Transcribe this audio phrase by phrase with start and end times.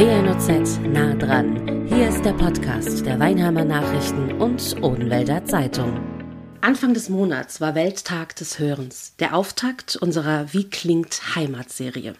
[0.00, 1.86] WNOZ nah dran.
[1.86, 6.19] Hier ist der Podcast der Weinheimer Nachrichten und Odenwälder Zeitung.
[6.62, 12.12] Anfang des Monats war Welttag des Hörens, der Auftakt unserer Wie klingt Heimatserie.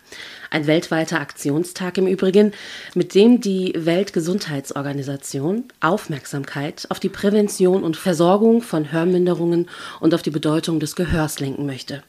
[0.50, 2.52] Ein weltweiter Aktionstag im Übrigen,
[2.94, 9.68] mit dem die Weltgesundheitsorganisation Aufmerksamkeit auf die Prävention und Versorgung von Hörminderungen
[10.00, 12.02] und auf die Bedeutung des Gehörs lenken möchte.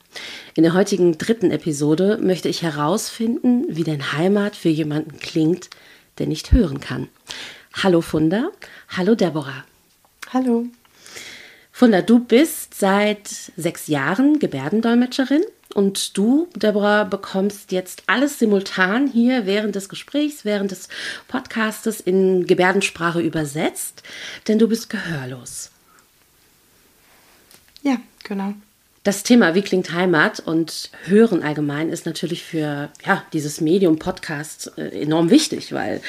[0.56, 5.70] In der heutigen dritten Episode möchte ich herausfinden, wie denn Heimat für jemanden klingt,
[6.18, 7.10] der nicht hören kann.
[7.84, 8.52] Hallo Funda,
[8.88, 9.66] hallo Deborah.
[10.32, 10.68] Hallo.
[11.82, 13.28] Funda, du bist seit
[13.58, 15.42] sechs Jahren Gebärdendolmetscherin
[15.74, 20.90] und du, Deborah, bekommst jetzt alles simultan hier während des Gesprächs, während des
[21.28, 24.04] Podcastes in Gebärdensprache übersetzt,
[24.48, 25.72] denn du bist gehörlos.
[27.82, 28.54] Ja, genau.
[29.02, 34.72] Das Thema Wie klingt Heimat und Hören allgemein ist natürlich für ja, dieses Medium Podcast
[34.78, 36.02] äh, enorm wichtig, weil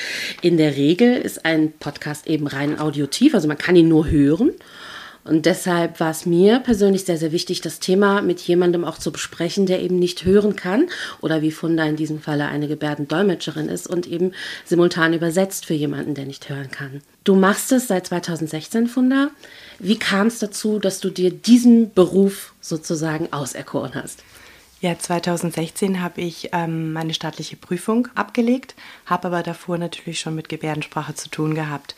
[0.42, 4.52] in der Regel ist ein Podcast eben rein audiotiv, also man kann ihn nur hören
[5.24, 9.12] und deshalb war es mir persönlich sehr, sehr wichtig, das Thema mit jemandem auch zu
[9.12, 10.88] besprechen, der eben nicht hören kann
[11.20, 14.32] oder wie Funda in diesem Falle eine Gebärdendolmetscherin ist und eben
[14.64, 17.02] simultan übersetzt für jemanden, der nicht hören kann.
[17.22, 19.30] Du machst es seit 2016, Funda.
[19.78, 24.24] Wie kam es dazu, dass du dir diesen Beruf sozusagen auserkoren hast?
[24.80, 28.74] Ja, 2016 habe ich ähm, meine staatliche Prüfung abgelegt,
[29.06, 31.94] habe aber davor natürlich schon mit Gebärdensprache zu tun gehabt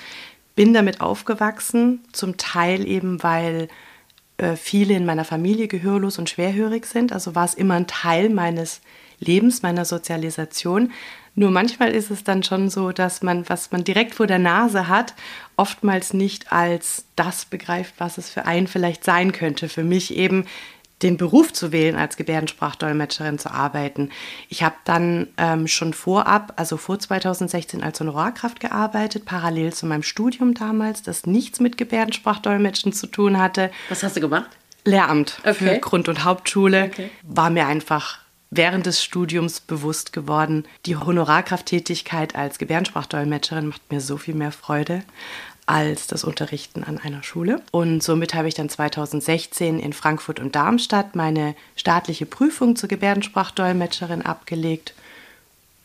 [0.54, 3.68] bin damit aufgewachsen, zum Teil eben, weil
[4.36, 7.12] äh, viele in meiner Familie gehörlos und schwerhörig sind.
[7.12, 8.80] Also war es immer ein Teil meines
[9.18, 10.92] Lebens, meiner Sozialisation.
[11.36, 14.86] Nur manchmal ist es dann schon so, dass man, was man direkt vor der Nase
[14.86, 15.14] hat,
[15.56, 19.68] oftmals nicht als das begreift, was es für einen vielleicht sein könnte.
[19.68, 20.46] Für mich eben
[21.04, 24.10] den Beruf zu wählen, als Gebärdensprachdolmetscherin zu arbeiten.
[24.48, 30.02] Ich habe dann ähm, schon vorab, also vor 2016, als Honorarkraft gearbeitet, parallel zu meinem
[30.02, 33.70] Studium damals, das nichts mit Gebärdensprachdolmetschen zu tun hatte.
[33.88, 34.50] Was hast du gemacht?
[34.84, 35.54] Lehramt okay.
[35.54, 36.84] für Grund- und Hauptschule.
[36.84, 37.10] Okay.
[37.22, 38.18] War mir einfach
[38.50, 45.02] während des Studiums bewusst geworden, die Honorarkrafttätigkeit als Gebärdensprachdolmetscherin macht mir so viel mehr Freude
[45.66, 47.62] als das Unterrichten an einer Schule.
[47.70, 54.22] Und somit habe ich dann 2016 in Frankfurt und Darmstadt meine staatliche Prüfung zur Gebärdensprachdolmetscherin
[54.22, 54.94] abgelegt.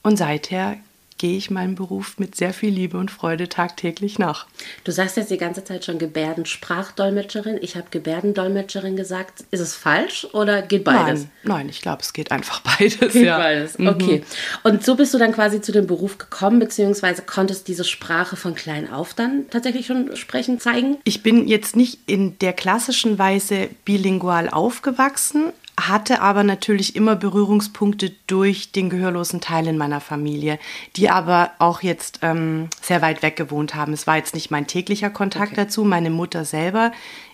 [0.04, 0.78] Und seither
[1.20, 4.48] gehe ich meinem Beruf mit sehr viel Liebe und Freude tagtäglich nach.
[4.86, 7.60] Du sagst jetzt die ganze Zeit schon Gebärdensprachdolmetscherin.
[7.62, 9.44] Ich habe Gebärdendolmetscherin gesagt.
[9.52, 11.22] Ist es falsch oder geht beides?
[11.22, 13.14] Nein, nein ich glaube, es geht einfach beides.
[13.14, 13.38] Geht ja.
[13.38, 13.88] beides, mhm.
[13.90, 14.18] okay.
[14.20, 14.24] Mhm.
[14.64, 18.56] Und so bist du dann quasi zu dem Beruf gekommen, beziehungsweise konntest diese Sprache von
[18.56, 20.98] klein auf dann tatsächlich schon sprechen, zeigen?
[21.04, 25.52] Ich bin jetzt nicht in der klassischen Weise bilingual aufgewachsen,
[25.88, 30.60] hatte aber natürlich immer Berührungspunkte durch den gehörlosen Teil in meiner Familie,
[30.96, 33.94] die aber auch jetzt ähm, sehr weit weg gewohnt haben.
[33.94, 35.62] Es war jetzt nicht mein täglicher Kontakt okay.
[35.62, 35.84] dazu.
[35.84, 36.92] Meine Mutter selber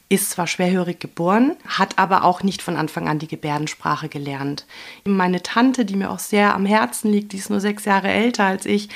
[0.07, 4.65] ist zwar schwerhörig geboren, hat aber auch nicht von Anfang an die Gebärdensprache gelernt.
[5.03, 8.43] Meine Tante, die mir auch sehr am Herzen liegt, die ist nur sechs Jahre älter
[8.43, 8.89] als ich,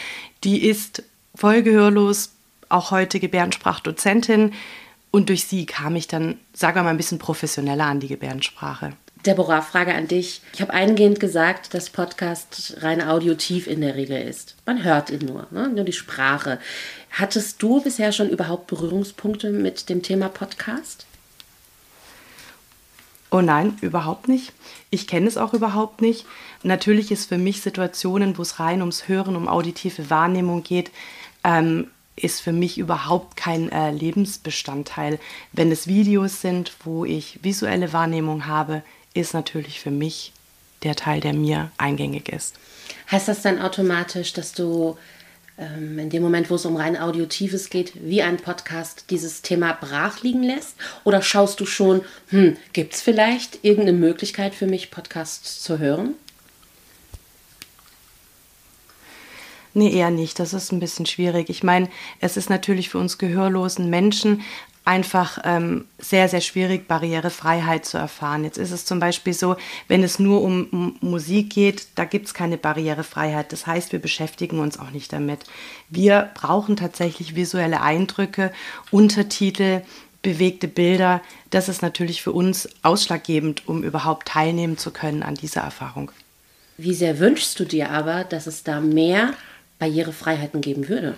[0.44, 2.34] die ist voll gehörlos,
[2.70, 4.54] auch heute Gebärdensprachdozentin.
[5.12, 8.94] Und durch sie kam ich dann, sagen wir mal, ein bisschen professioneller an die Gebärdensprache.
[9.26, 10.42] Deborah, Frage an dich.
[10.54, 14.56] Ich habe eingehend gesagt, dass Podcast rein audiotiv in der Regel ist.
[14.66, 15.68] Man hört ihn nur, ne?
[15.68, 16.60] nur die Sprache.
[17.12, 21.06] Hattest du bisher schon überhaupt Berührungspunkte mit dem Thema Podcast?
[23.32, 24.54] Oh nein, überhaupt nicht.
[24.90, 26.26] Ich kenne es auch überhaupt nicht.
[26.64, 30.92] Natürlich ist für mich Situationen, wo es rein ums Hören, um auditive Wahrnehmung geht,
[31.44, 35.20] ähm, ist für mich überhaupt kein äh, Lebensbestandteil.
[35.54, 38.82] Wenn es Videos sind, wo ich visuelle Wahrnehmung habe,
[39.20, 40.34] ist natürlich für mich
[40.84, 42.56] der Teil, der mir eingängig ist.
[43.12, 44.98] Heißt das dann automatisch, dass du
[45.58, 49.74] ähm, in dem Moment, wo es um rein Audiotives geht, wie ein Podcast dieses Thema
[49.74, 50.76] brach liegen lässt?
[51.04, 56.16] Oder schaust du schon, hm, gibt es vielleicht irgendeine Möglichkeit für mich, Podcasts zu hören?
[59.74, 60.40] Nee, eher nicht.
[60.40, 61.50] Das ist ein bisschen schwierig.
[61.50, 61.90] Ich meine,
[62.20, 64.42] es ist natürlich für uns gehörlosen Menschen
[64.86, 68.44] einfach ähm, sehr, sehr schwierig, Barrierefreiheit zu erfahren.
[68.44, 69.56] Jetzt ist es zum Beispiel so,
[69.88, 73.52] wenn es nur um, um Musik geht, da gibt es keine Barrierefreiheit.
[73.52, 75.42] Das heißt, wir beschäftigen uns auch nicht damit.
[75.90, 78.52] Wir brauchen tatsächlich visuelle Eindrücke,
[78.90, 79.82] Untertitel,
[80.22, 81.22] bewegte Bilder.
[81.50, 86.12] Das ist natürlich für uns ausschlaggebend, um überhaupt teilnehmen zu können an dieser Erfahrung.
[86.78, 89.34] Wie sehr wünschst du dir aber, dass es da mehr
[89.80, 91.18] Barrierefreiheiten geben würde?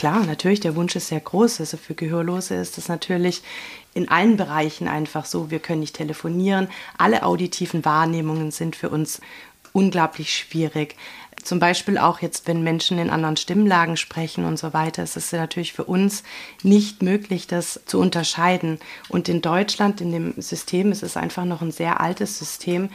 [0.00, 1.60] Klar, natürlich, der Wunsch ist sehr groß.
[1.60, 3.42] Also für Gehörlose ist es natürlich
[3.92, 5.50] in allen Bereichen einfach so.
[5.50, 6.68] Wir können nicht telefonieren.
[6.96, 9.20] Alle auditiven Wahrnehmungen sind für uns
[9.74, 10.96] unglaublich schwierig.
[11.44, 15.32] Zum Beispiel auch jetzt, wenn Menschen in anderen Stimmlagen sprechen und so weiter, ist es
[15.32, 16.22] natürlich für uns
[16.62, 18.78] nicht möglich, das zu unterscheiden.
[19.10, 22.88] Und in Deutschland, in dem System, ist es einfach noch ein sehr altes System,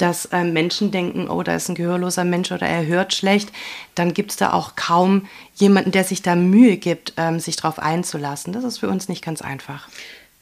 [0.00, 3.52] dass äh, Menschen denken, oh, da ist ein gehörloser Mensch oder er hört schlecht,
[3.94, 7.78] dann gibt es da auch kaum jemanden, der sich da Mühe gibt, ähm, sich darauf
[7.78, 8.52] einzulassen.
[8.52, 9.88] Das ist für uns nicht ganz einfach.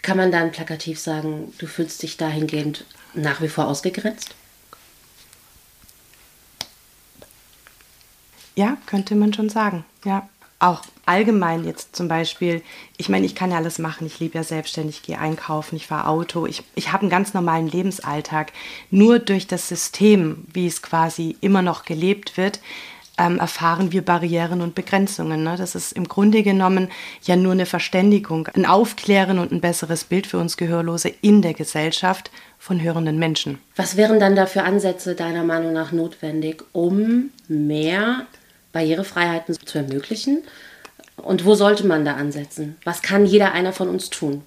[0.03, 2.85] Kann man dann plakativ sagen, du fühlst dich dahingehend
[3.15, 4.35] nach wie vor ausgegrenzt?
[8.55, 9.85] Ja, könnte man schon sagen.
[10.05, 10.29] Ja.
[10.61, 12.63] Auch allgemein jetzt zum Beispiel,
[12.97, 14.07] ich meine, ich kann ja alles machen.
[14.07, 16.47] Ich lebe ja selbstständig, gehe einkaufen, ich fahre Auto.
[16.47, 18.53] Ich, ich habe einen ganz normalen Lebensalltag.
[18.91, 22.61] Nur durch das System, wie es quasi immer noch gelebt wird,
[23.19, 25.43] ähm, erfahren wir Barrieren und Begrenzungen.
[25.43, 25.57] Ne?
[25.59, 26.89] Das ist im Grunde genommen
[27.23, 31.55] ja nur eine Verständigung, ein Aufklären und ein besseres Bild für uns Gehörlose in der
[31.55, 33.59] Gesellschaft von hörenden Menschen.
[33.77, 38.27] Was wären dann da für Ansätze deiner Meinung nach notwendig, um mehr
[38.73, 40.43] Barrierefreiheiten zu ermöglichen?
[41.17, 42.77] Und wo sollte man da ansetzen?
[42.85, 44.43] Was kann jeder einer von uns tun?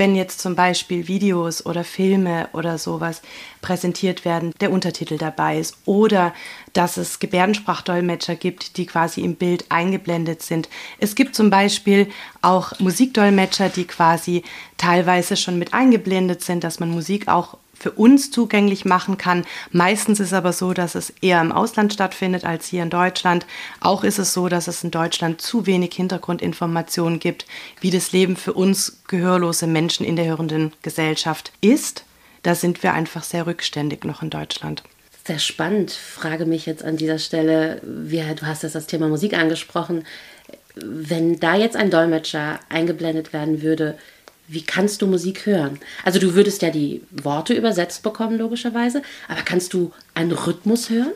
[0.00, 3.20] wenn jetzt zum Beispiel Videos oder Filme oder sowas
[3.60, 6.32] präsentiert werden, der Untertitel dabei ist oder
[6.72, 10.70] dass es Gebärdensprachdolmetscher gibt, die quasi im Bild eingeblendet sind.
[10.98, 12.08] Es gibt zum Beispiel
[12.40, 14.42] auch Musikdolmetscher, die quasi
[14.78, 19.44] teilweise schon mit eingeblendet sind, dass man Musik auch für uns zugänglich machen kann.
[19.72, 23.46] Meistens ist aber so, dass es eher im Ausland stattfindet als hier in Deutschland.
[23.80, 27.46] Auch ist es so, dass es in Deutschland zu wenig Hintergrundinformationen gibt,
[27.80, 32.04] wie das Leben für uns gehörlose Menschen in der hörenden Gesellschaft ist.
[32.42, 34.82] Da sind wir einfach sehr rückständig noch in Deutschland.
[35.26, 35.92] Sehr spannend.
[35.92, 40.04] Frage mich jetzt an dieser Stelle, wie, du hast jetzt das Thema Musik angesprochen.
[40.74, 43.98] Wenn da jetzt ein Dolmetscher eingeblendet werden würde,
[44.50, 45.78] wie kannst du Musik hören?
[46.04, 51.12] Also du würdest ja die Worte übersetzt bekommen, logischerweise, aber kannst du einen Rhythmus hören?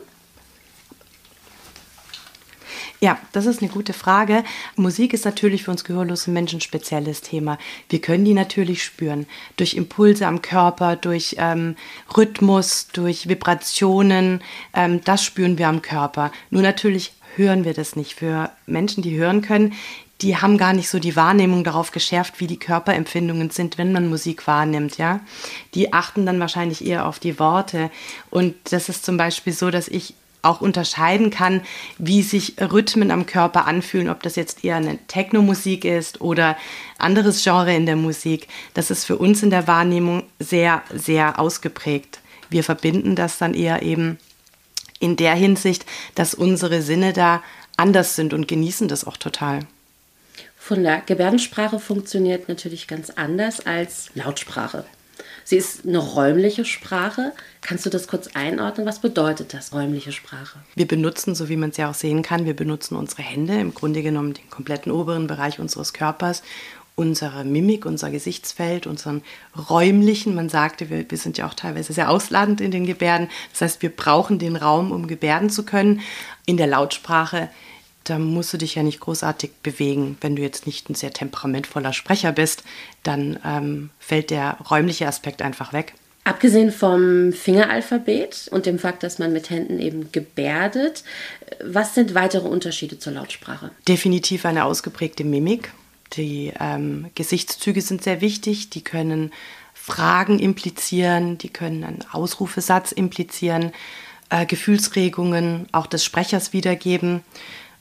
[3.01, 4.43] Ja, das ist eine gute Frage.
[4.77, 7.57] Musik ist natürlich für uns gehörlose Menschen ein spezielles Thema.
[7.89, 9.27] Wir können die natürlich spüren.
[9.57, 11.75] Durch Impulse am Körper, durch ähm,
[12.15, 14.41] Rhythmus, durch Vibrationen.
[14.73, 16.31] Ähm, das spüren wir am Körper.
[16.49, 18.13] Nur natürlich hören wir das nicht.
[18.13, 19.73] Für Menschen, die hören können,
[20.21, 24.07] die haben gar nicht so die Wahrnehmung darauf geschärft, wie die Körperempfindungen sind, wenn man
[24.07, 25.19] Musik wahrnimmt, ja.
[25.73, 27.91] Die achten dann wahrscheinlich eher auf die Worte.
[28.29, 31.61] Und das ist zum Beispiel so, dass ich auch unterscheiden kann,
[31.97, 36.55] wie sich Rhythmen am Körper anfühlen, ob das jetzt eher eine Techno-Musik ist oder
[36.97, 38.47] anderes Genre in der Musik.
[38.73, 42.19] Das ist für uns in der Wahrnehmung sehr, sehr ausgeprägt.
[42.49, 44.19] Wir verbinden das dann eher eben
[44.99, 47.41] in der Hinsicht, dass unsere Sinne da
[47.75, 49.61] anders sind und genießen das auch total
[50.65, 54.83] von der Gebärdensprache funktioniert natürlich ganz anders als Lautsprache.
[55.43, 57.33] Sie ist eine räumliche Sprache.
[57.61, 58.87] Kannst du das kurz einordnen?
[58.87, 60.57] Was bedeutet das, räumliche Sprache?
[60.73, 63.75] Wir benutzen, so wie man es ja auch sehen kann, wir benutzen unsere Hände, im
[63.75, 66.41] Grunde genommen den kompletten oberen Bereich unseres Körpers,
[66.95, 69.21] unsere Mimik, unser Gesichtsfeld, unseren
[69.69, 73.29] räumlichen, man sagte, wir, wir sind ja auch teilweise sehr ausladend in den Gebärden.
[73.51, 76.01] Das heißt, wir brauchen den Raum, um gebärden zu können.
[76.47, 77.49] In der Lautsprache
[78.05, 80.17] da musst du dich ja nicht großartig bewegen.
[80.21, 82.63] Wenn du jetzt nicht ein sehr temperamentvoller Sprecher bist,
[83.03, 85.93] dann ähm, fällt der räumliche Aspekt einfach weg.
[86.23, 91.03] Abgesehen vom Fingeralphabet und dem Fakt, dass man mit Händen eben gebärdet,
[91.63, 93.69] was sind weitere Unterschiede zur Lautsprache?
[93.87, 95.71] Definitiv eine ausgeprägte Mimik.
[96.13, 98.71] Die ähm, Gesichtszüge sind sehr wichtig.
[98.71, 99.31] Die können
[99.73, 103.71] Fragen implizieren, die können einen Ausrufesatz implizieren,
[104.31, 107.21] äh, Gefühlsregungen auch des Sprechers wiedergeben.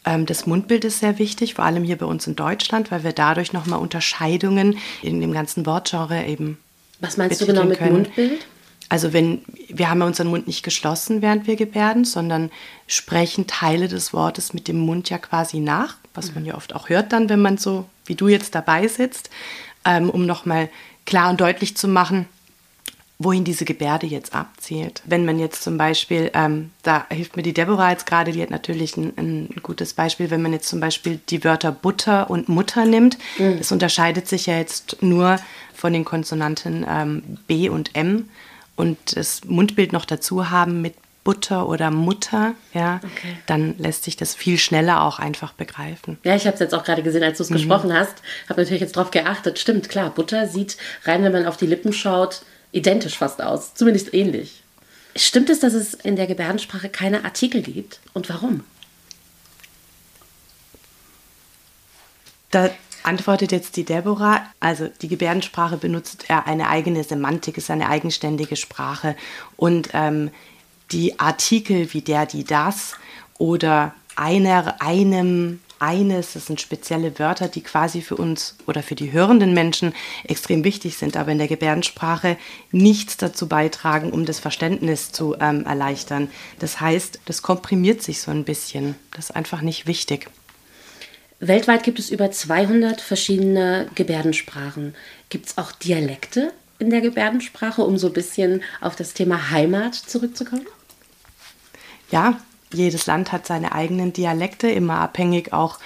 [0.04, 3.12] Ähm, das Mundbild ist sehr wichtig, vor allem hier bei uns in Deutschland, weil wir
[3.12, 6.58] dadurch nochmal Unterscheidungen in dem ganzen Wortgenre eben.
[7.00, 7.92] Was meinst du genau mit können.
[7.92, 8.46] Mundbild?
[8.88, 12.50] Also wenn wir haben ja unseren Mund nicht geschlossen, während wir gebärden, sondern
[12.87, 16.88] sprechen Teile des Wortes mit dem Mund ja quasi nach, was man ja oft auch
[16.90, 19.30] hört dann, wenn man so wie du jetzt dabei sitzt,
[19.84, 20.68] ähm, um nochmal
[21.06, 22.26] klar und deutlich zu machen,
[23.25, 25.02] wohin diese Gebärde jetzt abzielt.
[25.04, 28.50] Wenn man jetzt zum Beispiel, ähm, da hilft mir die Deborah jetzt gerade, die hat
[28.50, 32.85] natürlich ein, ein, gutes Beispiel, wenn man jetzt zum Beispiel die Wörter Butter und Mutter
[32.85, 33.59] nimmt, mhm.
[33.59, 35.38] das unterscheidet sich ja jetzt nur
[35.75, 38.28] von den Konsonanten ähm, B und M
[38.76, 43.37] und das Mundbild noch dazu haben mit Butter oder Mutter, ja, okay.
[43.47, 46.19] dann lässt sich das viel schneller auch einfach begreifen.
[46.23, 47.54] Ja, ich habe es jetzt auch gerade gesehen, als du es mhm.
[47.54, 48.16] gesprochen hast.
[48.49, 49.59] Habe natürlich jetzt darauf geachtet.
[49.59, 52.43] Stimmt, klar, Butter sieht rein, wenn man auf die Lippen schaut,
[52.75, 54.62] identisch fast aus, zumindest ähnlich.
[55.16, 58.00] Stimmt es, dass es in der Gebärdensprache keine Artikel gibt?
[58.12, 58.64] Und warum?
[62.50, 62.71] Da
[63.04, 64.47] Antwortet jetzt die Deborah.
[64.61, 69.14] Also die Gebärdensprache benutzt eine eigene Semantik, ist eine eigenständige Sprache.
[69.57, 70.31] Und ähm,
[70.90, 72.95] die Artikel wie der, die, das
[73.37, 79.12] oder einer, einem, eines, das sind spezielle Wörter, die quasi für uns oder für die
[79.12, 79.93] hörenden Menschen
[80.25, 82.37] extrem wichtig sind, aber in der Gebärdensprache
[82.73, 86.31] nichts dazu beitragen, um das Verständnis zu ähm, erleichtern.
[86.59, 88.95] Das heißt, das komprimiert sich so ein bisschen.
[89.14, 90.31] Das ist einfach nicht wichtig.
[91.41, 94.95] Weltweit gibt es über 200 verschiedene Gebärdensprachen.
[95.29, 99.95] Gibt es auch Dialekte in der Gebärdensprache, um so ein bisschen auf das Thema Heimat
[99.95, 100.67] zurückzukommen?
[102.11, 102.41] Ja,
[102.75, 105.78] jedes Land hat seine eigenen Dialekte, immer abhängig auch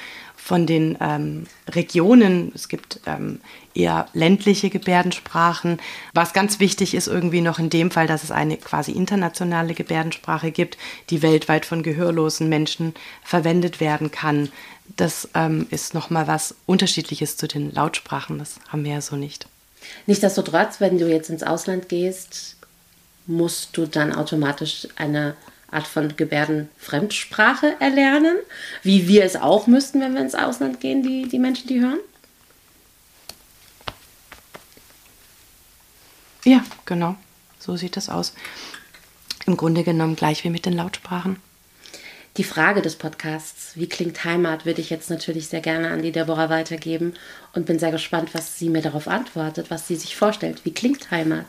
[0.48, 2.52] von den ähm, Regionen.
[2.54, 3.40] Es gibt ähm,
[3.74, 5.78] eher ländliche Gebärdensprachen.
[6.14, 10.50] Was ganz wichtig ist irgendwie noch in dem Fall, dass es eine quasi internationale Gebärdensprache
[10.50, 10.78] gibt,
[11.10, 14.48] die weltweit von gehörlosen Menschen verwendet werden kann.
[14.96, 18.38] Das ähm, ist nochmal was Unterschiedliches zu den Lautsprachen.
[18.38, 19.48] Das haben wir ja so nicht.
[20.06, 22.56] Nichtsdestotrotz, wenn du jetzt ins Ausland gehst,
[23.26, 25.36] musst du dann automatisch eine
[25.70, 28.36] Art von Gebärdenfremdsprache erlernen,
[28.82, 31.98] wie wir es auch müssten, wenn wir ins Ausland gehen, die, die Menschen, die hören?
[36.44, 37.16] Ja, genau.
[37.58, 38.32] So sieht das aus.
[39.46, 41.36] Im Grunde genommen gleich wie mit den Lautsprachen.
[42.38, 46.12] Die Frage des Podcasts, wie klingt Heimat, würde ich jetzt natürlich sehr gerne an die
[46.12, 47.14] Deborah weitergeben
[47.52, 50.64] und bin sehr gespannt, was sie mir darauf antwortet, was sie sich vorstellt.
[50.64, 51.46] Wie klingt Heimat?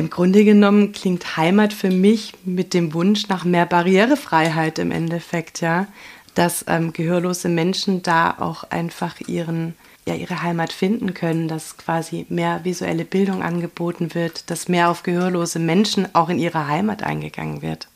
[0.00, 5.60] Im Grunde genommen klingt Heimat für mich mit dem Wunsch nach mehr Barrierefreiheit im Endeffekt,
[5.60, 5.88] ja.
[6.34, 9.74] Dass ähm, gehörlose Menschen da auch einfach ihren,
[10.08, 15.02] ja, ihre Heimat finden können, dass quasi mehr visuelle Bildung angeboten wird, dass mehr auf
[15.02, 17.86] gehörlose Menschen auch in ihre Heimat eingegangen wird.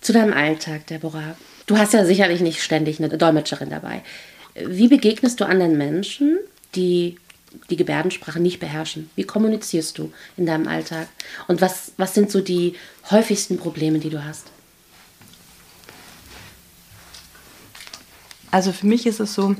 [0.00, 1.36] Zu deinem Alltag, Deborah.
[1.66, 4.00] Du hast ja sicherlich nicht ständig eine Dolmetscherin dabei.
[4.54, 6.38] Wie begegnest du anderen Menschen,
[6.74, 7.16] die
[7.70, 9.10] die Gebärdensprache nicht beherrschen?
[9.16, 11.08] Wie kommunizierst du in deinem Alltag?
[11.48, 12.74] Und was, was sind so die
[13.10, 14.46] häufigsten Probleme, die du hast?
[18.50, 19.56] Also für mich ist es so,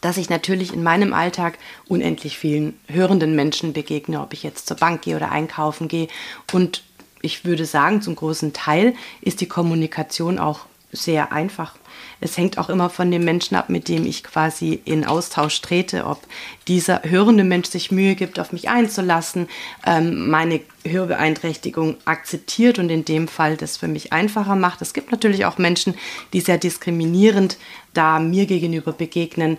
[0.00, 4.76] dass ich natürlich in meinem Alltag unendlich vielen hörenden Menschen begegne, ob ich jetzt zur
[4.76, 6.08] Bank gehe oder einkaufen gehe.
[6.52, 6.84] Und
[7.20, 11.74] ich würde sagen, zum großen Teil ist die Kommunikation auch sehr einfach
[12.20, 16.04] es hängt auch immer von dem Menschen ab, mit dem ich quasi in Austausch trete,
[16.04, 16.20] ob
[16.66, 19.48] dieser hörende Mensch sich Mühe gibt, auf mich einzulassen,
[19.86, 24.82] ähm, meine Hörbeeinträchtigung akzeptiert und in dem Fall das für mich einfacher macht.
[24.82, 25.94] Es gibt natürlich auch Menschen,
[26.32, 27.56] die sehr diskriminierend
[27.94, 29.58] da mir gegenüber begegnen.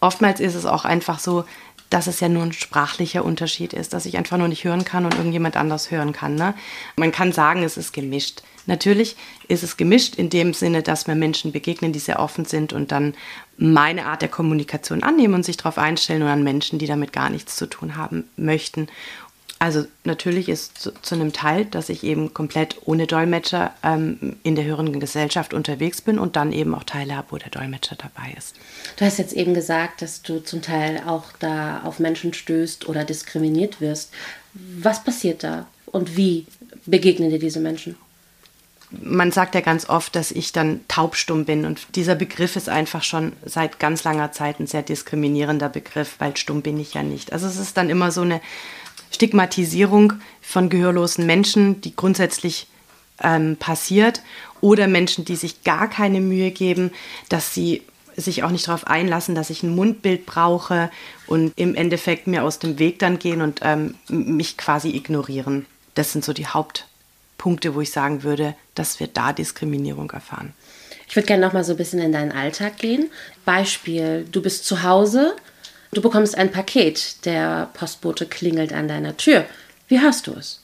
[0.00, 1.44] Oftmals ist es auch einfach so,
[1.88, 5.04] dass es ja nur ein sprachlicher Unterschied ist, dass ich einfach nur nicht hören kann
[5.04, 6.34] und irgendjemand anders hören kann.
[6.34, 6.54] Ne?
[6.96, 8.42] Man kann sagen, es ist gemischt.
[8.66, 9.16] Natürlich
[9.48, 12.92] ist es gemischt in dem Sinne, dass mir Menschen begegnen, die sehr offen sind und
[12.92, 13.14] dann
[13.56, 17.30] meine Art der Kommunikation annehmen und sich darauf einstellen und an Menschen, die damit gar
[17.30, 18.88] nichts zu tun haben möchten.
[19.62, 24.56] Also natürlich ist zu, zu einem Teil, dass ich eben komplett ohne Dolmetscher ähm, in
[24.56, 28.34] der hörenden Gesellschaft unterwegs bin und dann eben auch Teile habe, wo der Dolmetscher dabei
[28.36, 28.56] ist.
[28.96, 33.04] Du hast jetzt eben gesagt, dass du zum Teil auch da auf Menschen stößt oder
[33.04, 34.10] diskriminiert wirst.
[34.52, 36.46] Was passiert da und wie
[36.84, 37.94] begegnen dir diese Menschen?
[39.00, 41.64] Man sagt ja ganz oft, dass ich dann taubstumm bin.
[41.64, 46.36] Und dieser Begriff ist einfach schon seit ganz langer Zeit ein sehr diskriminierender Begriff, weil
[46.36, 47.32] stumm bin ich ja nicht.
[47.32, 48.40] Also es ist dann immer so eine
[49.10, 52.66] Stigmatisierung von gehörlosen Menschen, die grundsätzlich
[53.22, 54.22] ähm, passiert.
[54.60, 56.92] Oder Menschen, die sich gar keine Mühe geben,
[57.28, 57.82] dass sie
[58.16, 60.90] sich auch nicht darauf einlassen, dass ich ein Mundbild brauche
[61.26, 65.66] und im Endeffekt mir aus dem Weg dann gehen und ähm, mich quasi ignorieren.
[65.94, 66.86] Das sind so die Haupt
[67.42, 70.54] Punkte, wo ich sagen würde, dass wir da Diskriminierung erfahren.
[71.08, 73.10] Ich würde gerne noch mal so ein bisschen in deinen Alltag gehen.
[73.44, 75.34] Beispiel, du bist zu Hause,
[75.92, 79.44] du bekommst ein Paket, der Postbote klingelt an deiner Tür.
[79.88, 80.60] Wie hörst du es?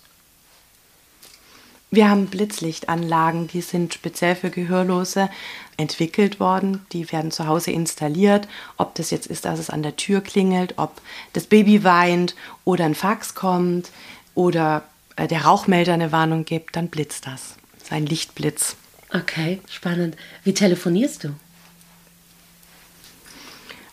[1.90, 5.30] Wir haben Blitzlichtanlagen, die sind speziell für Gehörlose
[5.78, 6.87] entwickelt worden.
[6.92, 8.47] Die werden zu Hause installiert.
[8.76, 11.00] Ob das jetzt ist, dass es an der Tür klingelt, ob
[11.32, 13.90] das Baby weint oder ein Fax kommt
[14.37, 14.85] oder
[15.26, 17.56] der Rauchmelder eine Warnung gibt, dann blitzt das.
[17.82, 18.76] Sein Lichtblitz.
[19.12, 20.16] Okay, spannend.
[20.44, 21.34] Wie telefonierst du?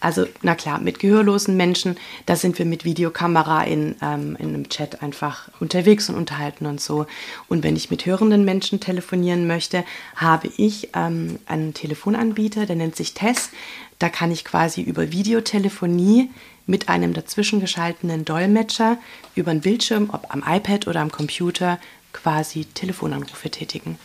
[0.05, 4.69] Also, na klar, mit gehörlosen Menschen, da sind wir mit Videokamera in, ähm, in einem
[4.69, 7.07] Chat einfach unterwegs und unterhalten und so.
[7.47, 9.83] Und wenn ich mit hörenden Menschen telefonieren möchte,
[10.15, 13.49] habe ich ähm, einen Telefonanbieter, der nennt sich Tess.
[13.97, 16.29] Da kann ich quasi über Videotelefonie
[16.67, 18.97] mit einem dazwischen geschalteten Dolmetscher
[19.35, 21.79] über einen Bildschirm, ob am iPad oder am Computer,
[22.13, 23.97] quasi Telefonanrufe tätigen.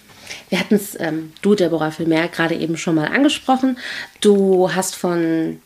[0.49, 3.79] Wir hatten es, ähm, du, Deborah Filmer, gerade eben schon mal angesprochen.
[4.21, 5.61] Du hast von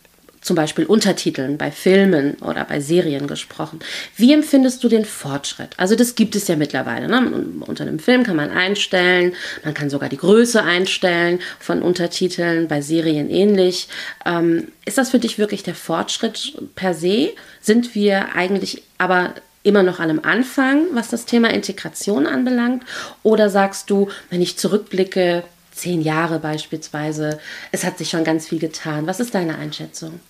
[0.44, 3.80] zum Beispiel Untertiteln bei Filmen oder bei Serien gesprochen.
[4.14, 5.70] Wie empfindest du den Fortschritt?
[5.78, 7.08] Also das gibt es ja mittlerweile.
[7.08, 7.46] Ne?
[7.60, 9.32] Unter einem Film kann man einstellen,
[9.64, 13.88] man kann sogar die Größe einstellen von Untertiteln, bei Serien ähnlich.
[14.26, 17.32] Ähm, ist das für dich wirklich der Fortschritt per se?
[17.62, 22.84] Sind wir eigentlich aber immer noch an einem Anfang, was das Thema Integration anbelangt?
[23.22, 27.38] Oder sagst du, wenn ich zurückblicke, zehn Jahre beispielsweise,
[27.72, 29.06] es hat sich schon ganz viel getan.
[29.06, 30.20] Was ist deine Einschätzung?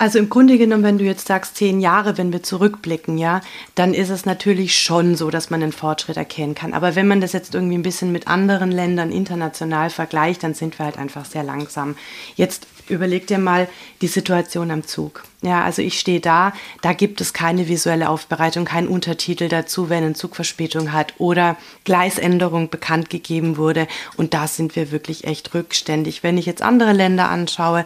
[0.00, 3.40] Also im Grunde genommen, wenn du jetzt sagst, zehn Jahre, wenn wir zurückblicken, ja,
[3.74, 6.72] dann ist es natürlich schon so, dass man einen Fortschritt erkennen kann.
[6.72, 10.78] Aber wenn man das jetzt irgendwie ein bisschen mit anderen Ländern international vergleicht, dann sind
[10.78, 11.96] wir halt einfach sehr langsam.
[12.36, 13.68] Jetzt überleg dir mal
[14.00, 15.24] die Situation am Zug.
[15.42, 20.04] Ja, also ich stehe da, da gibt es keine visuelle Aufbereitung, kein Untertitel dazu, wenn
[20.04, 23.88] ein Zug Verspätung hat oder Gleisänderung bekannt gegeben wurde.
[24.16, 26.22] Und da sind wir wirklich echt rückständig.
[26.22, 27.84] Wenn ich jetzt andere Länder anschaue,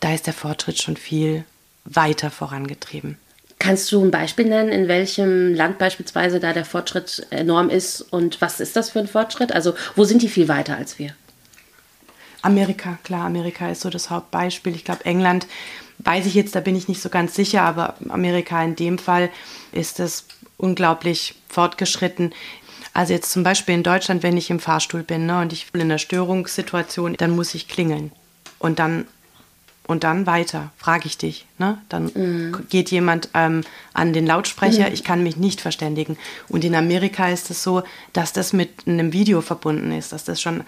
[0.00, 1.44] da ist der Fortschritt schon viel
[1.84, 3.18] weiter vorangetrieben.
[3.58, 8.40] Kannst du ein Beispiel nennen, in welchem Land beispielsweise da der Fortschritt enorm ist und
[8.40, 9.52] was ist das für ein Fortschritt?
[9.52, 11.14] Also wo sind die viel weiter als wir?
[12.42, 14.74] Amerika, klar, Amerika ist so das Hauptbeispiel.
[14.74, 15.46] Ich glaube, England
[15.98, 19.28] weiß ich jetzt, da bin ich nicht so ganz sicher, aber Amerika in dem Fall
[19.72, 20.24] ist es
[20.56, 22.32] unglaublich fortgeschritten.
[22.92, 25.82] Also jetzt zum Beispiel in Deutschland, wenn ich im Fahrstuhl bin ne, und ich bin
[25.82, 28.10] in einer Störungssituation, dann muss ich klingeln.
[28.58, 29.06] Und dann
[29.90, 31.46] und dann weiter, frage ich dich.
[31.58, 31.78] Ne?
[31.88, 32.64] Dann mhm.
[32.68, 34.94] geht jemand ähm, an den Lautsprecher, mhm.
[34.94, 36.16] ich kann mich nicht verständigen.
[36.48, 37.82] Und in Amerika ist es so,
[38.12, 40.62] dass das mit einem Video verbunden ist, dass das schon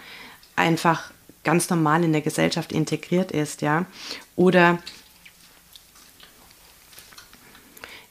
[0.57, 1.13] einfach
[1.45, 3.87] ganz normal in der Gesellschaft integriert ist, ja.
[4.35, 4.81] Oder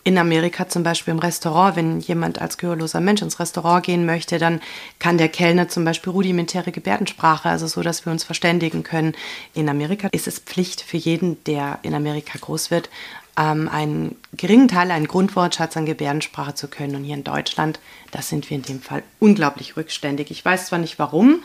[0.03, 4.39] in Amerika zum Beispiel im Restaurant, wenn jemand als gehörloser Mensch ins Restaurant gehen möchte,
[4.39, 4.61] dann
[4.99, 9.13] kann der Kellner zum Beispiel rudimentäre Gebärdensprache, also so, dass wir uns verständigen können.
[9.53, 12.89] In Amerika ist es Pflicht für jeden, der in Amerika groß wird,
[13.37, 16.95] ähm, einen geringen Teil, einen Grundwortschatz an Gebärdensprache zu können.
[16.95, 17.79] Und hier in Deutschland,
[18.11, 20.31] da sind wir in dem Fall unglaublich rückständig.
[20.31, 21.41] Ich weiß zwar nicht warum,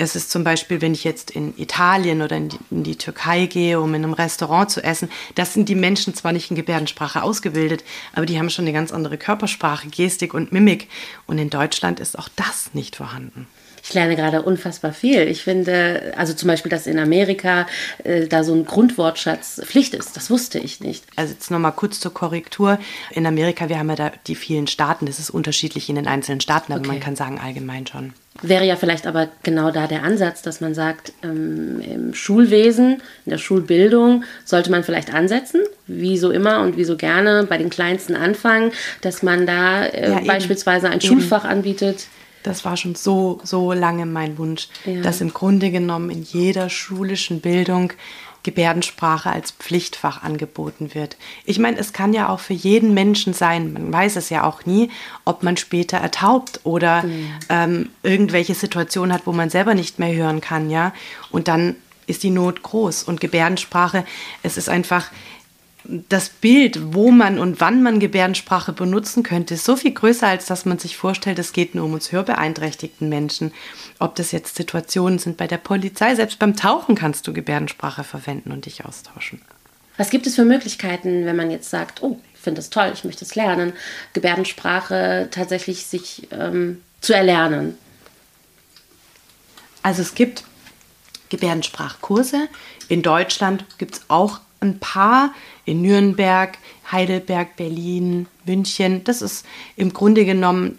[0.00, 3.46] es ist zum Beispiel, wenn ich jetzt in Italien oder in die, in die, Türkei
[3.46, 7.20] gehe, um in einem Restaurant zu essen, das sind die Menschen zwar nicht in Gebärdensprache
[7.20, 7.82] ausgebildet,
[8.12, 10.88] aber die haben schon eine ganz andere Körpersprache, Gestik und Mimik.
[11.26, 13.48] Und in Deutschland ist auch das nicht vorhanden.
[13.88, 15.22] Ich lerne gerade unfassbar viel.
[15.28, 17.66] Ich finde, also zum Beispiel, dass in Amerika
[18.04, 21.04] äh, da so ein Grundwortschatz Pflicht ist, das wusste ich nicht.
[21.16, 22.78] Also jetzt nochmal kurz zur Korrektur.
[23.12, 26.42] In Amerika, wir haben ja da die vielen Staaten, das ist unterschiedlich in den einzelnen
[26.42, 26.88] Staaten, aber okay.
[26.90, 28.12] man kann sagen allgemein schon.
[28.42, 33.30] Wäre ja vielleicht aber genau da der Ansatz, dass man sagt, ähm, im Schulwesen, in
[33.30, 37.70] der Schulbildung sollte man vielleicht ansetzen, wie so immer und wie so gerne, bei den
[37.70, 38.70] Kleinsten anfangen,
[39.00, 41.06] dass man da äh, ja, beispielsweise ein eben.
[41.06, 42.08] Schulfach anbietet
[42.48, 45.02] das war schon so, so lange mein Wunsch, ja.
[45.02, 47.92] dass im Grunde genommen in jeder schulischen Bildung
[48.42, 51.16] Gebärdensprache als Pflichtfach angeboten wird.
[51.44, 54.64] Ich meine, es kann ja auch für jeden Menschen sein, man weiß es ja auch
[54.64, 54.90] nie,
[55.24, 57.64] ob man später ertaubt oder ja.
[57.64, 60.94] ähm, irgendwelche Situationen hat, wo man selber nicht mehr hören kann, ja.
[61.30, 63.02] Und dann ist die Not groß.
[63.02, 64.04] Und Gebärdensprache,
[64.42, 65.10] es ist einfach,
[65.88, 70.44] das Bild, wo man und wann man Gebärdensprache benutzen könnte, ist so viel größer, als
[70.44, 73.52] dass man sich vorstellt, es geht nur um uns hörbeeinträchtigten Menschen.
[73.98, 78.52] Ob das jetzt Situationen sind bei der Polizei, selbst beim Tauchen kannst du Gebärdensprache verwenden
[78.52, 79.40] und dich austauschen.
[79.96, 83.04] Was gibt es für Möglichkeiten, wenn man jetzt sagt, oh, ich finde es toll, ich
[83.04, 83.72] möchte es lernen,
[84.12, 87.78] Gebärdensprache tatsächlich sich ähm, zu erlernen?
[89.82, 90.44] Also es gibt
[91.30, 92.48] Gebärdensprachkurse.
[92.88, 95.32] In Deutschland gibt es auch ein paar
[95.68, 96.58] in Nürnberg,
[96.90, 99.04] Heidelberg, Berlin, München.
[99.04, 99.44] Das ist
[99.76, 100.76] im Grunde genommen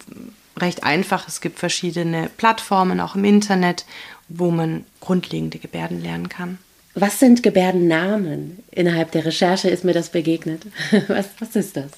[0.58, 1.28] recht einfach.
[1.28, 3.86] Es gibt verschiedene Plattformen auch im Internet,
[4.28, 6.58] wo man grundlegende Gebärden lernen kann.
[6.94, 8.64] Was sind Gebärdennamen?
[8.72, 10.66] Innerhalb der Recherche ist mir das begegnet.
[11.08, 11.92] Was, was ist das?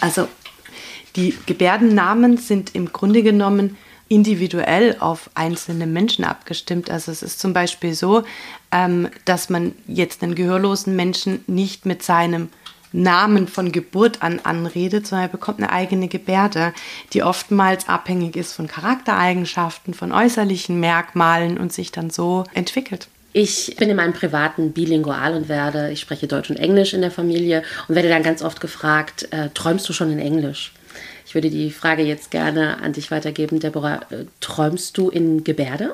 [0.00, 0.28] Also
[1.16, 3.76] die Gebärdennamen sind im Grunde genommen
[4.08, 6.90] individuell auf einzelne Menschen abgestimmt.
[6.90, 8.24] Also es ist zum Beispiel so,
[8.72, 12.48] ähm, dass man jetzt einen gehörlosen Menschen nicht mit seinem
[12.92, 16.72] Namen von Geburt an anredet, sondern er bekommt eine eigene Gebärde,
[17.12, 23.08] die oftmals abhängig ist von Charaktereigenschaften, von äußerlichen Merkmalen und sich dann so entwickelt.
[23.34, 27.10] Ich bin in meinem privaten bilingual und werde, ich spreche Deutsch und Englisch in der
[27.10, 30.72] Familie und werde dann ganz oft gefragt, äh, träumst du schon in Englisch?
[31.28, 34.00] Ich würde die Frage jetzt gerne an dich weitergeben, Deborah.
[34.10, 35.92] Äh, träumst du in Gebärde?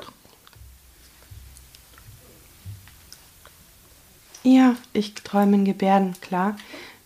[4.43, 6.55] Ja, ich träume in Gebärden, klar.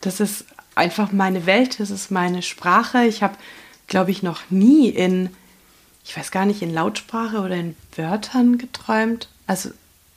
[0.02, 3.04] Das ist einfach meine Welt, es ist meine Sprache.
[3.06, 3.34] Ich habe,
[3.88, 5.32] glaube ich, noch nie in,
[6.06, 9.28] ich weiß gar nicht, in Lautsprache oder in Wörtern geträumt.
[9.48, 9.72] Also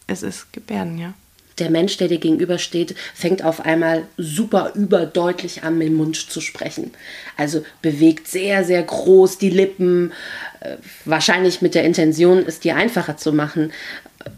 [0.07, 1.15] es ist Gebärden, ja
[1.59, 6.41] der Mensch, der dir gegenübersteht, fängt auf einmal super überdeutlich an, mit dem Mund zu
[6.41, 6.93] sprechen.
[7.37, 10.13] Also bewegt sehr, sehr groß die Lippen,
[10.61, 13.73] äh, wahrscheinlich mit der Intention, es dir einfacher zu machen.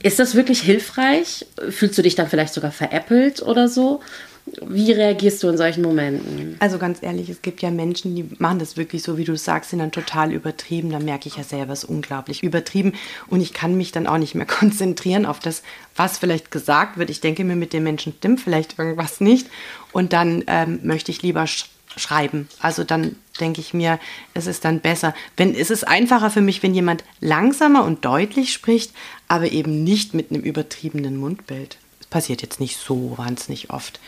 [0.03, 1.47] Ist das wirklich hilfreich?
[1.69, 4.01] Fühlst du dich dann vielleicht sogar veräppelt oder so?
[4.47, 6.57] Wie reagierst du in solchen Momenten?
[6.61, 9.71] Also ganz ehrlich, es gibt ja Menschen, die machen das wirklich so, wie du sagst,
[9.71, 10.91] sind dann total übertrieben.
[10.91, 12.93] Da merke ich ja selber, es ist unglaublich übertrieben.
[13.29, 15.63] Und ich kann mich dann auch nicht mehr konzentrieren auf das,
[15.97, 17.09] was vielleicht gesagt wird.
[17.09, 19.49] Ich denke mir, mit dem Menschen stimmt vielleicht irgendwas nicht.
[19.93, 22.49] Und dann ähm, möchte ich lieber sch schreiben.
[22.59, 24.01] Also dann denke ich mir,
[24.35, 25.15] es ist dann besser.
[25.37, 28.93] Wenn, es ist einfacher für mich, wenn jemand langsamer und deutlich spricht,
[29.29, 31.79] aber eben nicht mit einem übertriebenen Mundbild.
[32.01, 34.01] Das passiert jetzt nicht so wahnsinnig oft.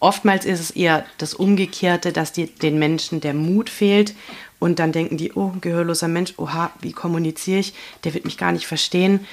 [0.00, 4.14] Oftmals ist es eher das Umgekehrte, dass die, den Menschen der Mut fehlt
[4.58, 7.74] und dann denken die, oh, gehörloser Mensch, oha, wie kommuniziere ich?
[8.04, 9.26] Der wird mich gar nicht verstehen.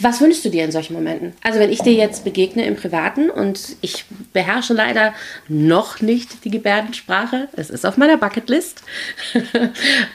[0.00, 1.34] Was wünschst du dir in solchen Momenten?
[1.42, 5.12] Also wenn ich dir jetzt begegne im Privaten und ich beherrsche leider
[5.48, 8.82] noch nicht die Gebärdensprache, es ist auf meiner Bucketlist.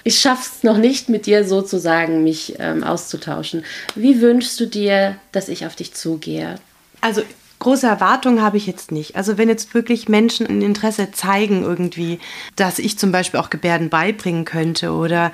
[0.04, 3.64] ich schaffe es noch nicht mit dir sozusagen, mich ähm, auszutauschen.
[3.96, 6.56] Wie wünschst du dir, dass ich auf dich zugehe?
[7.00, 7.22] Also
[7.64, 9.16] große Erwartungen habe ich jetzt nicht.
[9.16, 12.20] Also wenn jetzt wirklich Menschen ein Interesse zeigen irgendwie,
[12.56, 15.32] dass ich zum Beispiel auch Gebärden beibringen könnte oder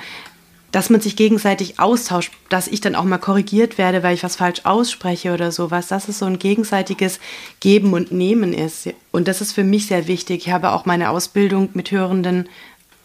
[0.72, 4.36] dass man sich gegenseitig austauscht, dass ich dann auch mal korrigiert werde, weil ich was
[4.36, 7.20] falsch ausspreche oder sowas, dass es so ein gegenseitiges
[7.60, 8.90] Geben und Nehmen ist.
[9.12, 10.46] Und das ist für mich sehr wichtig.
[10.46, 12.48] Ich habe auch meine Ausbildung mit Hörenden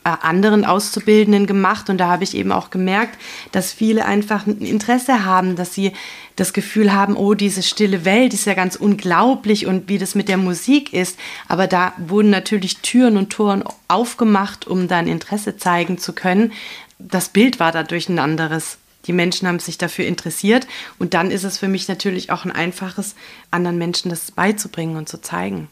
[0.05, 3.19] anderen Auszubildenden gemacht und da habe ich eben auch gemerkt,
[3.53, 5.93] dass viele einfach ein Interesse haben, dass sie
[6.37, 10.29] das Gefühl haben, oh, diese stille Welt ist ja ganz unglaublich und wie das mit
[10.29, 11.19] der Musik ist.
[11.49, 16.53] Aber da wurden natürlich Türen und Toren aufgemacht, um dann Interesse zeigen zu können.
[16.99, 18.79] Das Bild war dadurch ein anderes.
[19.07, 20.67] Die Menschen haben sich dafür interessiert
[20.99, 23.14] und dann ist es für mich natürlich auch ein einfaches,
[23.51, 25.69] anderen Menschen das beizubringen und zu zeigen.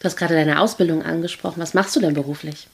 [0.00, 1.60] Du hast gerade deine Ausbildung angesprochen.
[1.60, 2.66] Was machst du denn beruflich?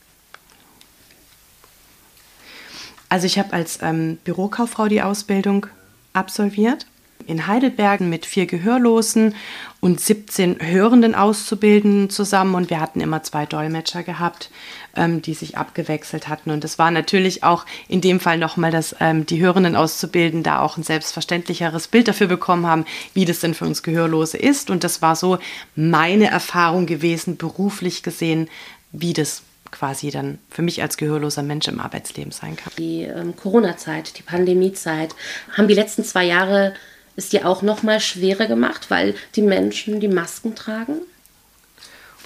[3.08, 5.66] Also ich habe als ähm, Bürokauffrau die Ausbildung
[6.12, 6.86] absolviert.
[7.26, 9.34] In Heidelberg mit vier Gehörlosen
[9.80, 12.54] und 17 Hörenden auszubilden zusammen.
[12.54, 14.50] Und wir hatten immer zwei Dolmetscher gehabt,
[14.96, 16.50] ähm, die sich abgewechselt hatten.
[16.50, 20.60] Und es war natürlich auch in dem Fall nochmal, dass ähm, die Hörenden auszubilden da
[20.60, 24.70] auch ein selbstverständlicheres Bild dafür bekommen haben, wie das denn für uns Gehörlose ist.
[24.70, 25.38] Und das war so
[25.76, 28.48] meine Erfahrung gewesen, beruflich gesehen,
[28.92, 32.72] wie das quasi dann für mich als gehörloser Mensch im Arbeitsleben sein kann.
[32.78, 35.14] Die ähm, Corona-Zeit, die Pandemie-Zeit,
[35.56, 36.74] haben die letzten zwei Jahre
[37.16, 41.00] ist dir auch noch mal schwerer gemacht, weil die Menschen die Masken tragen?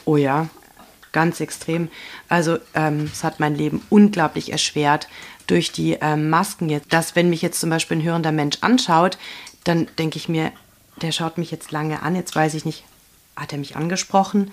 [0.04, 0.50] Oh ja,
[1.12, 1.88] ganz extrem.
[2.28, 5.08] Also ähm, es hat mein Leben unglaublich erschwert
[5.46, 6.92] durch die ähm, Masken jetzt.
[6.92, 9.16] Dass wenn mich jetzt zum Beispiel ein hörender Mensch anschaut,
[9.64, 10.52] dann denke ich mir,
[11.00, 12.84] der schaut mich jetzt lange an, jetzt weiß ich nicht,
[13.34, 14.52] hat er mich angesprochen?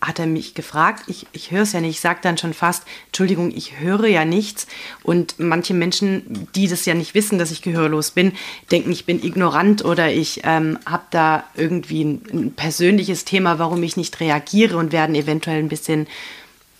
[0.00, 1.04] Hat er mich gefragt.
[1.06, 1.96] Ich, ich höre es ja nicht.
[1.96, 4.66] Ich sage dann schon fast, Entschuldigung, ich höre ja nichts.
[5.02, 8.32] Und manche Menschen, die das ja nicht wissen, dass ich gehörlos bin,
[8.70, 13.82] denken, ich bin ignorant oder ich ähm, habe da irgendwie ein, ein persönliches Thema, warum
[13.82, 16.06] ich nicht reagiere und werden eventuell ein bisschen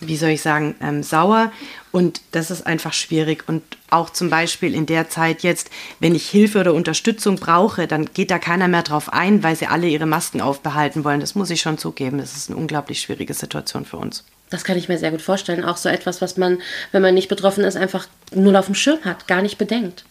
[0.01, 1.51] wie soll ich sagen, ähm, sauer.
[1.91, 3.45] Und das ist einfach schwierig.
[3.49, 8.07] Und auch zum Beispiel in der Zeit jetzt, wenn ich Hilfe oder Unterstützung brauche, dann
[8.13, 11.21] geht da keiner mehr drauf ein, weil sie alle ihre Masken aufbehalten wollen.
[11.21, 12.19] Das muss ich schon zugeben.
[12.19, 14.25] Das ist eine unglaublich schwierige Situation für uns.
[14.51, 15.65] Das kann ich mir sehr gut vorstellen.
[15.65, 16.61] Auch so etwas, was man,
[16.93, 20.05] wenn man nicht betroffen ist, einfach nur auf dem Schirm hat, gar nicht bedenkt.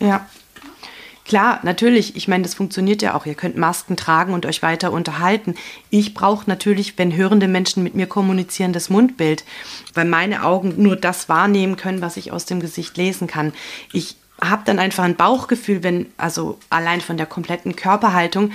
[0.00, 0.28] Ja,
[1.28, 3.26] Klar, natürlich, ich meine, das funktioniert ja auch.
[3.26, 5.56] Ihr könnt Masken tragen und euch weiter unterhalten.
[5.90, 9.44] Ich brauche natürlich, wenn hörende Menschen mit mir kommunizieren, das Mundbild,
[9.92, 13.52] weil meine Augen nur das wahrnehmen können, was ich aus dem Gesicht lesen kann.
[13.92, 18.52] Ich habe dann einfach ein Bauchgefühl, wenn, also allein von der kompletten Körperhaltung,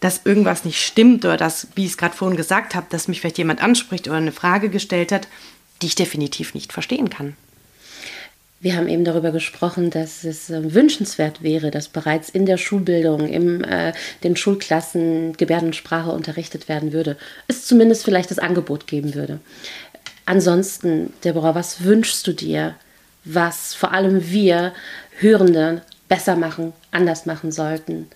[0.00, 3.20] dass irgendwas nicht stimmt oder dass, wie ich es gerade vorhin gesagt habe, dass mich
[3.20, 5.28] vielleicht jemand anspricht oder eine Frage gestellt hat,
[5.82, 7.36] die ich definitiv nicht verstehen kann.
[8.60, 13.28] Wir haben eben darüber gesprochen, dass es äh, wünschenswert wäre, dass bereits in der Schulbildung,
[13.28, 13.92] in äh,
[14.24, 17.16] den Schulklassen Gebärdensprache unterrichtet werden würde.
[17.46, 19.38] Es zumindest vielleicht das Angebot geben würde.
[20.26, 22.74] Ansonsten, Deborah, was wünschst du dir,
[23.24, 24.72] was vor allem wir
[25.20, 28.08] Hörende besser machen, anders machen sollten?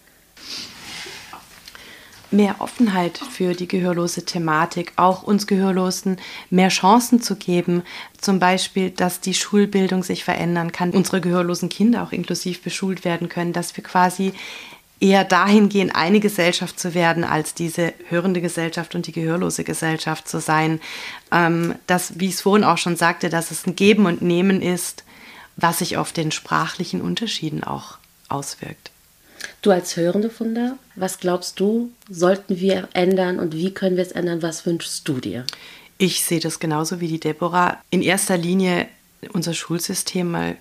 [2.33, 6.19] Mehr Offenheit für die gehörlose Thematik, auch uns Gehörlosen
[6.51, 7.83] mehr Chancen zu geben.
[8.21, 13.29] Zum Beispiel, dass die Schulbildung sich verändern kann, unsere gehörlosen Kinder auch inklusiv beschult werden
[13.29, 14.33] können, dass wir quasi
[15.03, 20.29] eher dahin gehen, eine Gesellschaft zu werden, als diese hörende Gesellschaft und die gehörlose Gesellschaft
[20.29, 20.81] zu sein.
[21.33, 24.63] Ähm, dass, wie ich es vorhin auch schon sagte, dass es ein Geben und Nehmen
[24.63, 25.05] ist,
[25.57, 28.92] was sich auf den sprachlichen Unterschieden auch auswirkt.
[29.61, 34.13] Du als Hörende Funder, was glaubst du, sollten wir ändern und wie können wir es
[34.13, 34.43] ändern?
[34.43, 35.45] Was wünschst du dir?
[35.99, 37.81] Ich sehe das genauso wie die Deborah.
[37.91, 38.89] In erster Linie
[39.33, 40.57] unser Schulsystem mal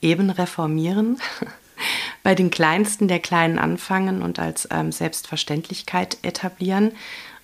[0.00, 1.20] eben reformieren.
[2.22, 6.92] Bei den Kleinsten der Kleinen anfangen und als ähm, Selbstverständlichkeit etablieren.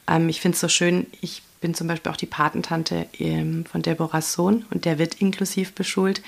[0.09, 3.83] Ähm, ich finde es so schön, ich bin zum Beispiel auch die Patentante ähm, von
[3.83, 6.23] Deborahs Sohn und der wird inklusiv beschult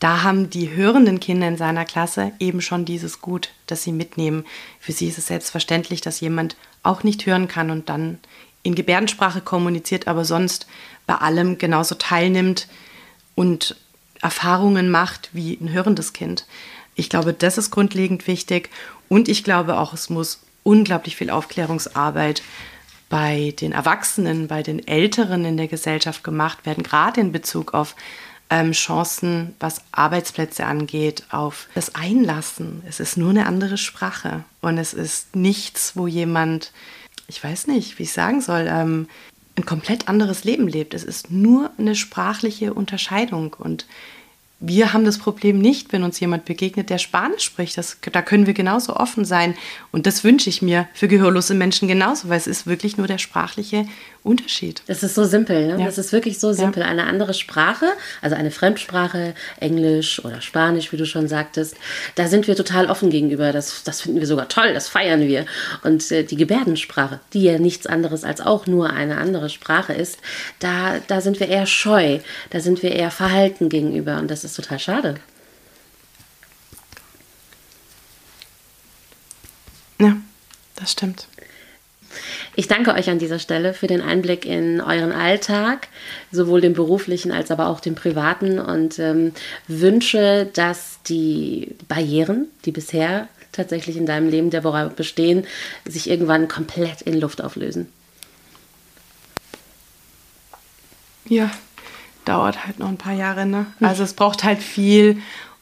[0.00, 4.44] da haben die hörenden Kinder in seiner Klasse eben schon dieses Gut, das sie mitnehmen.
[4.78, 8.18] Für sie ist es selbstverständlich, dass jemand auch nicht hören kann und dann
[8.62, 10.66] in Gebärdensprache kommuniziert, aber sonst
[11.06, 12.68] bei allem genauso teilnimmt
[13.34, 13.76] und
[14.20, 16.46] Erfahrungen macht wie ein hörendes Kind.
[16.94, 18.70] Ich glaube, das ist grundlegend wichtig
[19.08, 22.42] und ich glaube auch, es muss unglaublich viel Aufklärungsarbeit
[23.08, 27.94] bei den Erwachsenen, bei den Älteren in der Gesellschaft gemacht werden, gerade in Bezug auf
[28.50, 32.82] ähm, Chancen, was Arbeitsplätze angeht, auf das Einlassen.
[32.88, 36.72] Es ist nur eine andere Sprache und es ist nichts, wo jemand,
[37.26, 39.08] ich weiß nicht, wie ich sagen soll, ähm,
[39.56, 40.94] ein komplett anderes Leben lebt.
[40.94, 43.86] Es ist nur eine sprachliche Unterscheidung und
[44.60, 47.78] wir haben das Problem nicht, wenn uns jemand begegnet, der Spanisch spricht.
[47.78, 49.54] Das, da können wir genauso offen sein.
[49.92, 53.18] Und das wünsche ich mir für gehörlose Menschen genauso, weil es ist wirklich nur der
[53.18, 53.86] sprachliche
[54.28, 54.82] Unterschied.
[54.86, 55.66] Das ist so simpel.
[55.66, 55.78] Ne?
[55.78, 55.86] Ja.
[55.86, 56.82] Das ist wirklich so simpel.
[56.82, 56.88] Ja.
[56.88, 57.86] Eine andere Sprache,
[58.20, 61.76] also eine Fremdsprache, Englisch oder Spanisch, wie du schon sagtest,
[62.16, 63.52] da sind wir total offen gegenüber.
[63.52, 65.46] Das, das finden wir sogar toll, das feiern wir.
[65.84, 70.18] Und äh, die Gebärdensprache, die ja nichts anderes als auch nur eine andere Sprache ist,
[70.58, 72.18] da, da sind wir eher scheu,
[72.50, 74.18] da sind wir eher verhalten gegenüber.
[74.18, 75.20] Und das ist ist total schade.
[80.00, 80.16] Ja,
[80.76, 81.28] das stimmt.
[82.58, 85.86] Ich danke euch an dieser Stelle für den Einblick in euren Alltag,
[86.32, 89.30] sowohl den beruflichen als aber auch den privaten und ähm,
[89.68, 95.46] wünsche, dass die Barrieren, die bisher tatsächlich in deinem Leben, Deborah, bestehen,
[95.86, 97.92] sich irgendwann komplett in Luft auflösen.
[101.26, 101.52] Ja,
[102.24, 103.46] dauert halt noch ein paar Jahre.
[103.46, 103.66] Ne?
[103.78, 105.18] Also es braucht halt viel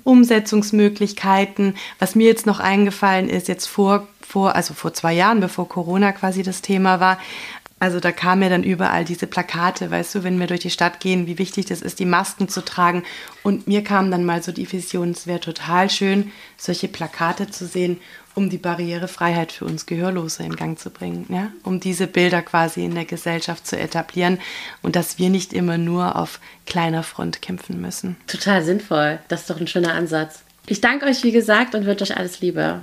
[0.07, 1.75] Umsetzungsmöglichkeiten.
[1.99, 6.12] Was mir jetzt noch eingefallen ist, jetzt vor, vor, also vor zwei Jahren, bevor Corona
[6.12, 7.19] quasi das Thema war,
[7.79, 10.99] also da kamen ja dann überall diese Plakate, weißt du, wenn wir durch die Stadt
[10.99, 13.03] gehen, wie wichtig das ist, die Masken zu tragen.
[13.42, 17.66] Und mir kam dann mal so die Vision, es wäre total schön, solche Plakate zu
[17.66, 17.99] sehen,
[18.37, 21.51] um die Barrierefreiheit für uns Gehörlose in Gang zu bringen, ja?
[21.62, 24.38] um diese Bilder quasi in der Gesellschaft zu etablieren
[24.83, 28.16] und dass wir nicht immer nur auf kleiner Front kämpfen müssen.
[28.27, 30.42] Total sinnvoll, das ist doch ein schöner Ansatz.
[30.66, 32.83] Ich danke euch, wie gesagt, und wünsche euch alles Liebe.